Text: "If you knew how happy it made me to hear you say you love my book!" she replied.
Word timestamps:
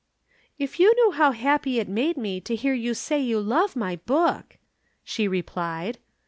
"If 0.57 0.79
you 0.79 0.95
knew 0.95 1.11
how 1.11 1.29
happy 1.31 1.77
it 1.79 1.87
made 1.87 2.17
me 2.17 2.41
to 2.41 2.55
hear 2.55 2.73
you 2.73 2.95
say 2.95 3.19
you 3.21 3.39
love 3.39 3.75
my 3.75 3.97
book!" 3.97 4.57
she 5.03 5.27
replied. 5.27 5.99